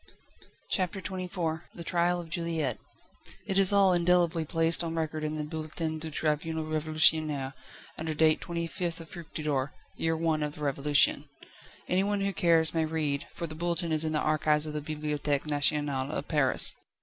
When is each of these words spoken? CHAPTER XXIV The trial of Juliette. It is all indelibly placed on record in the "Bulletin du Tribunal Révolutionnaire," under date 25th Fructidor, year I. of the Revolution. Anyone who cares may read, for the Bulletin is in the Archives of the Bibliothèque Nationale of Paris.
CHAPTER 0.71 0.99
XXIV 0.99 1.61
The 1.75 1.83
trial 1.83 2.19
of 2.19 2.31
Juliette. 2.31 2.79
It 3.45 3.59
is 3.59 3.71
all 3.71 3.93
indelibly 3.93 4.43
placed 4.45 4.83
on 4.83 4.95
record 4.95 5.23
in 5.23 5.35
the 5.35 5.43
"Bulletin 5.43 5.99
du 5.99 6.09
Tribunal 6.09 6.63
Révolutionnaire," 6.63 7.53
under 7.99 8.15
date 8.15 8.41
25th 8.41 9.05
Fructidor, 9.07 9.73
year 9.95 10.17
I. 10.17 10.37
of 10.39 10.55
the 10.55 10.63
Revolution. 10.63 11.29
Anyone 11.87 12.21
who 12.21 12.33
cares 12.33 12.73
may 12.73 12.83
read, 12.85 13.27
for 13.31 13.45
the 13.45 13.53
Bulletin 13.53 13.91
is 13.91 14.03
in 14.03 14.13
the 14.13 14.19
Archives 14.19 14.65
of 14.65 14.73
the 14.73 14.81
Bibliothèque 14.81 15.45
Nationale 15.45 16.09
of 16.11 16.27
Paris. 16.27 16.75